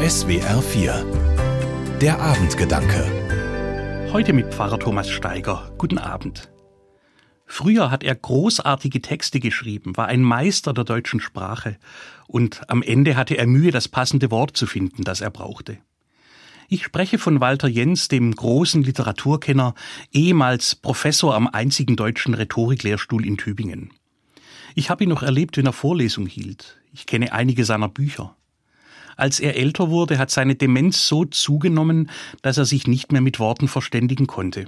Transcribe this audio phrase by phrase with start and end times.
[0.00, 5.72] SWR 4 Der Abendgedanke Heute mit Pfarrer Thomas Steiger.
[5.76, 6.52] Guten Abend.
[7.46, 11.78] Früher hat er großartige Texte geschrieben, war ein Meister der deutschen Sprache
[12.28, 15.78] und am Ende hatte er Mühe, das passende Wort zu finden, das er brauchte.
[16.68, 19.74] Ich spreche von Walter Jens, dem großen Literaturkenner,
[20.12, 23.92] ehemals Professor am einzigen deutschen Rhetoriklehrstuhl in Tübingen.
[24.76, 26.80] Ich habe ihn noch erlebt, wenn er Vorlesung hielt.
[26.92, 28.37] Ich kenne einige seiner Bücher.
[29.18, 32.08] Als er älter wurde, hat seine Demenz so zugenommen,
[32.40, 34.66] dass er sich nicht mehr mit Worten verständigen konnte.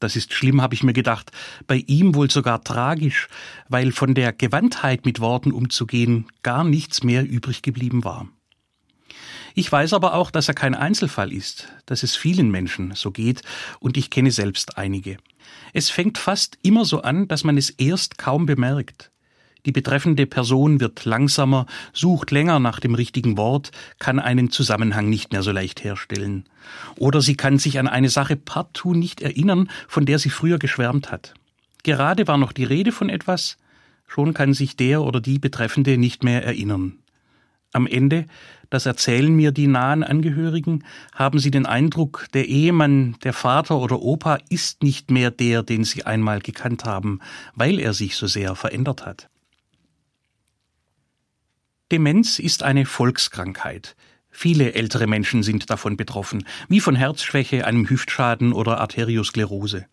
[0.00, 1.32] Das ist schlimm, habe ich mir gedacht,
[1.66, 3.28] bei ihm wohl sogar tragisch,
[3.68, 8.26] weil von der Gewandtheit mit Worten umzugehen gar nichts mehr übrig geblieben war.
[9.54, 13.42] Ich weiß aber auch, dass er kein Einzelfall ist, dass es vielen Menschen so geht,
[13.80, 15.18] und ich kenne selbst einige.
[15.74, 19.10] Es fängt fast immer so an, dass man es erst kaum bemerkt.
[19.66, 25.32] Die betreffende Person wird langsamer, sucht länger nach dem richtigen Wort, kann einen Zusammenhang nicht
[25.32, 26.44] mehr so leicht herstellen.
[26.98, 31.10] Oder sie kann sich an eine Sache partout nicht erinnern, von der sie früher geschwärmt
[31.10, 31.32] hat.
[31.82, 33.56] Gerade war noch die Rede von etwas,
[34.06, 36.98] schon kann sich der oder die Betreffende nicht mehr erinnern.
[37.72, 38.26] Am Ende,
[38.70, 44.00] das erzählen mir die nahen Angehörigen, haben sie den Eindruck, der Ehemann, der Vater oder
[44.00, 47.20] Opa ist nicht mehr der, den sie einmal gekannt haben,
[47.54, 49.28] weil er sich so sehr verändert hat.
[51.94, 53.94] Demenz ist eine Volkskrankheit.
[54.28, 59.86] Viele ältere Menschen sind davon betroffen, wie von Herzschwäche, einem Hüftschaden oder Arteriosklerose.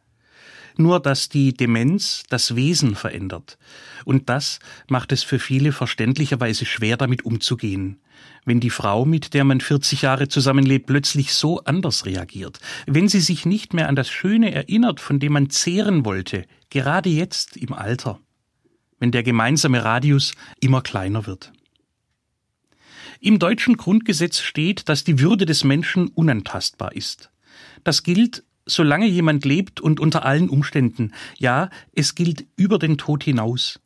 [0.78, 3.60] Nur dass die Demenz das Wesen verändert.
[4.04, 4.58] Und das
[4.90, 8.00] macht es für viele verständlicherweise schwer damit umzugehen.
[8.46, 13.22] Wenn die Frau, mit der man 40 Jahre zusammenlebt, plötzlich so anders reagiert, wenn sie
[13.22, 17.74] sich nicht mehr an das Schöne erinnert, von dem man zehren wollte, gerade jetzt im
[17.74, 18.20] Alter,
[18.98, 21.54] wenn der gemeinsame Radius immer kleiner wird.
[23.24, 27.30] Im deutschen Grundgesetz steht, dass die Würde des Menschen unantastbar ist.
[27.84, 31.14] Das gilt, solange jemand lebt und unter allen Umständen.
[31.38, 33.80] Ja, es gilt über den Tod hinaus.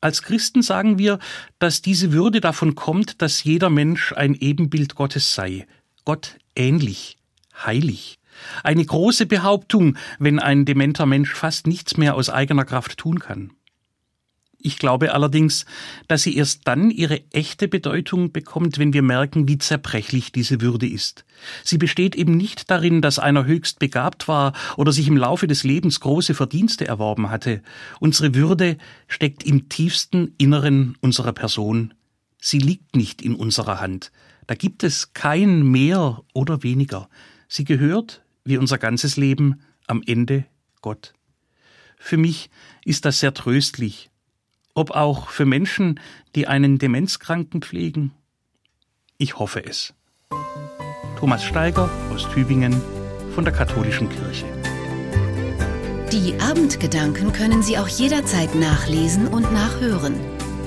[0.00, 1.18] Als Christen sagen wir,
[1.58, 5.66] dass diese Würde davon kommt, dass jeder Mensch ein Ebenbild Gottes sei,
[6.04, 7.18] Gott ähnlich,
[7.66, 8.20] heilig.
[8.62, 13.50] Eine große Behauptung, wenn ein dementer Mensch fast nichts mehr aus eigener Kraft tun kann.
[14.62, 15.64] Ich glaube allerdings,
[16.06, 20.86] dass sie erst dann ihre echte Bedeutung bekommt, wenn wir merken, wie zerbrechlich diese Würde
[20.86, 21.24] ist.
[21.64, 25.64] Sie besteht eben nicht darin, dass einer höchst begabt war oder sich im Laufe des
[25.64, 27.62] Lebens große Verdienste erworben hatte.
[28.00, 28.76] Unsere Würde
[29.08, 31.94] steckt im tiefsten Inneren unserer Person.
[32.38, 34.12] Sie liegt nicht in unserer Hand.
[34.46, 37.08] Da gibt es kein mehr oder weniger.
[37.48, 40.44] Sie gehört, wie unser ganzes Leben, am Ende
[40.82, 41.14] Gott.
[41.96, 42.50] Für mich
[42.84, 44.09] ist das sehr tröstlich
[44.80, 46.00] ob auch für Menschen,
[46.34, 48.12] die einen Demenzkranken pflegen?
[49.18, 49.94] Ich hoffe es.
[51.18, 52.80] Thomas Steiger aus Tübingen
[53.34, 54.46] von der Katholischen Kirche.
[56.10, 60.14] Die Abendgedanken können Sie auch jederzeit nachlesen und nachhören.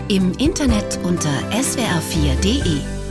[0.10, 3.03] Im Internet unter swr4.de.